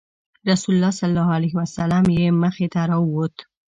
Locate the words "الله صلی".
0.75-1.09